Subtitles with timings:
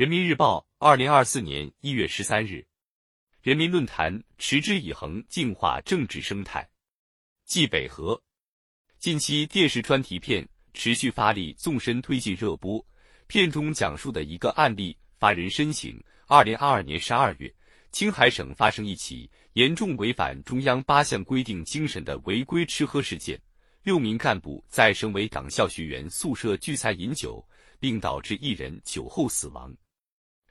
[0.00, 2.66] 人民日报，二零二四年一月十三日。
[3.42, 6.66] 人民论坛：持之以恒净化政治生态。
[7.44, 8.18] 冀北河。
[8.98, 12.82] 近期电视专题片持续发力，纵深推进热播。
[13.26, 16.02] 片中讲述的一个案例发人深省。
[16.26, 17.54] 二零二二年十二月，
[17.92, 23.38] 青海省发生一起严重违反中央八项规定精神的违规吃喝事件。
[23.82, 27.46] 六名干部在省委党校学员宿舍聚餐饮酒，
[27.78, 29.70] 并导致一人酒后死亡。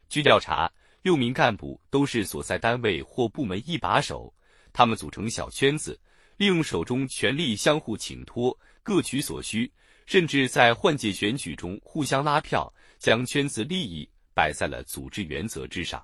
[0.10, 0.72] 据调查，
[1.04, 4.34] 六名干部都是所在单位或部门一把手，
[4.74, 6.00] 他们组成小圈子，
[6.36, 9.72] 利用手中权力相互请托，各取所需，
[10.08, 16.04] 甚至在换届选举中互相拉票，将圈子利益摆在了组织原则之上，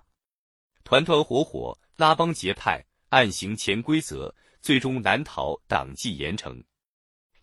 [0.83, 6.63] 团团伙伙拉帮结派，暗行潜规则，最终难逃党纪严惩。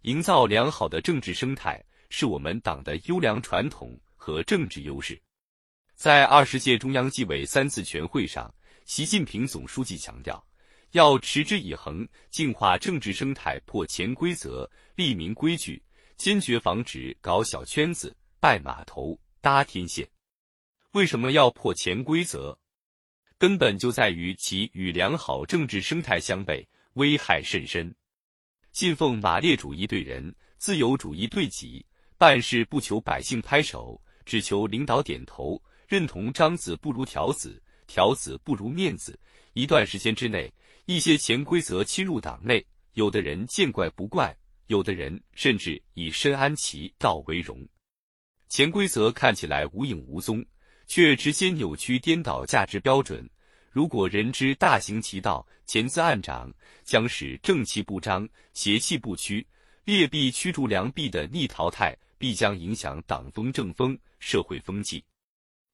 [0.02, 5.20] 营造良好的政治生态是我们党的优良传统和政治优势。
[6.02, 8.52] 在二十届中央纪委三次全会上，
[8.86, 10.44] 习近平总书记强调，
[10.90, 15.80] 要持之以恒净化政治生态，破潜规则，立明规矩，
[16.16, 20.04] 坚决防止搞小圈子、拜码头、搭天线。
[20.90, 22.58] 为什么要破潜规则？
[23.38, 27.94] 根本就在于其与良好政治生态相悖，危害甚深。
[28.72, 31.86] 信奉马列主义对人，自由主义对己，
[32.18, 35.62] 办事不求百姓拍手，只求领导点头。
[35.92, 39.20] 认同张子不如条子，条子不如面子。
[39.52, 40.50] 一段时间之内，
[40.86, 44.34] 一些潜规则侵入党内，有的人见怪不怪，
[44.68, 47.62] 有的人甚至以深谙其道为荣。
[48.48, 50.42] 潜规则看起来无影无踪，
[50.86, 53.28] 却直接扭曲颠倒价值标准。
[53.70, 56.50] 如果人之大行其道，潜滋暗长，
[56.84, 59.46] 将使正气不彰，邪气不驱，
[59.84, 65.04] 劣币驱逐良币的逆淘汰，必将影响党风政风、社会风气。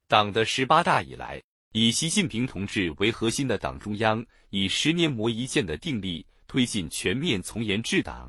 [0.09, 1.39] 党的十八大以来，
[1.73, 8.27] 以习近平同志为核心的党中央，以十年磨一剑的定力，推进全面从严治党；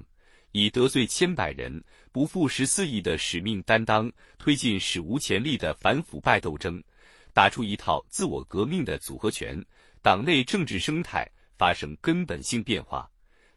[0.52, 1.82] 以得罪千百人，
[2.12, 6.84] 不负十四亿的使命担当，推进史无前例的反腐败斗争。
[7.32, 9.64] 打出一套自我革命的组合拳，
[10.02, 11.26] 党内政治生态
[11.58, 13.10] 发生根本性变化，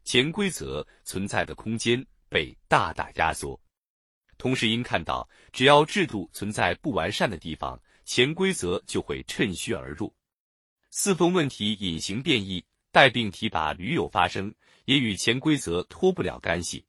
[0.04, 3.60] 潜规则存在的空间被大大压缩。
[4.38, 10.14] 同时，应看到，只要制度存在不完善的地方，潜规则就会趁虚而入。
[10.90, 14.54] 四风问题隐形变异，带病提拔屡有发生，
[14.84, 16.84] 也与潜规则脱不了干系。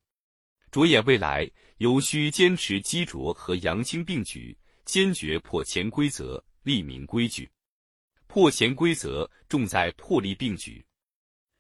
[0.72, 6.44] 着眼未来，尤需坚持积浊和扬清并举，坚决破潜规则。
[6.64, 7.52] 立明规矩，
[8.26, 10.82] 破潜规则重在破例并举。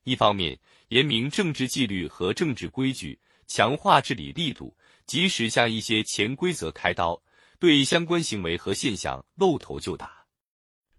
[0.05, 4.73] 一方面，严明政治纪律和政治规矩，强化治理力度，
[5.05, 7.21] 及时向一些潜规则开刀，
[7.63, 10.05] 对相关行为和现象露头就打；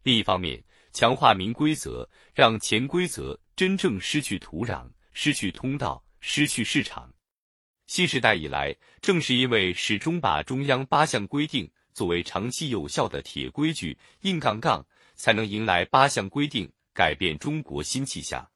[0.02, 0.64] 另一方面，
[0.94, 7.12] 强化明规则，让潜规则真正失去土壤、失去通道、失去市场。
[7.86, 11.70] 新时代以来，正是因为始终把中央八项规定。
[11.92, 14.82] 作为长期有效的铁规矩、硬杠杠，
[15.16, 18.50] 才能迎来八项规定改变中国新气象。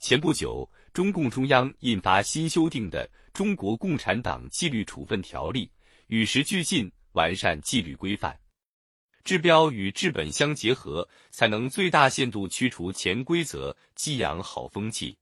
[0.00, 5.66] 前不久，中共中央印发新修订的《中国共产党纪律处分条例》，
[6.08, 8.38] 与时俱进，完善纪律规范。
[9.24, 15.18] 治标与治本相结合，才能最大限度驱除潜规则，激扬好风气。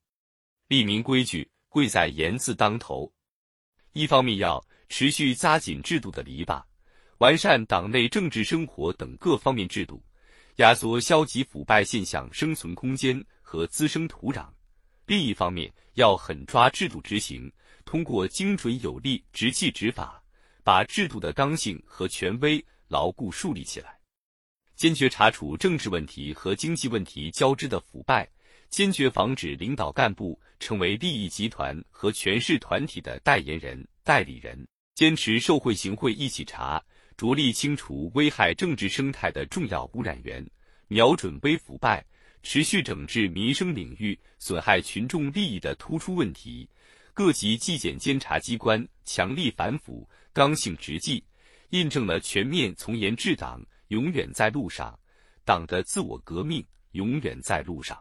[0.69, 3.11] 立明规矩，贵在严字当头。
[3.93, 6.63] 一方面要持续扎紧制度的篱笆。
[7.19, 10.05] 完善党内政治生活等各方面制度，
[10.57, 14.47] 压缩消极腐败现象生存空间和滋生土壤；
[15.07, 17.51] 另一方面，要狠抓制度执行，
[17.87, 20.23] 通过精准有力执纪执法，
[20.67, 23.97] 把制度的刚性和权威牢固树立起来。
[24.75, 28.29] 坚决查处政治问题和经济问题交织的腐败，
[28.69, 34.67] 坚决防止领导干部成为利益集团和权势团体的代言人、代理人，
[34.97, 36.83] 坚持受贿行贿一起查。
[37.17, 40.45] 着力清除危害政治生态的重要污染源，
[40.89, 42.05] 瞄准微腐败，
[42.43, 46.69] 持续整治民生领域损害群众利益的突出问题。
[47.17, 51.25] 各级纪检监察机关强力反腐，刚性执纪，
[51.71, 54.95] 印证了全面从严治党永远在路上，
[55.43, 57.99] 党的自我革命永远在路上。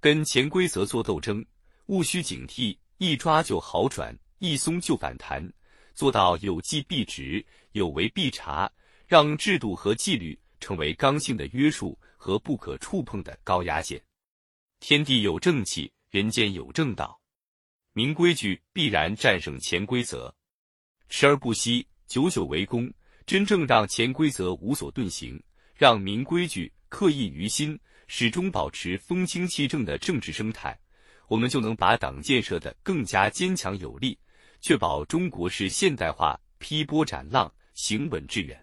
[0.00, 1.44] 跟潜规则做斗争，
[1.88, 5.46] 务需警惕：一抓就好转，一松就反弹。
[5.92, 8.72] 做到有纪必执，有为必查，
[9.06, 14.02] 让制度和纪律成为刚性的约束和不可触碰的高压线。
[14.80, 17.20] 天地有正气，人间有正道，
[17.94, 20.34] 明规矩必然战胜潜规则。
[21.10, 22.90] 持而不息，久久为功，
[23.26, 25.42] 真正让潜规则无所遁形，
[25.74, 30.78] 让明规矩刻意于心，始终保持风清气正的政治生态，
[31.28, 34.18] 我们就能把党建设的更加坚强有力，
[34.62, 38.61] 确保中国式现代化劈波斩浪，行稳致远。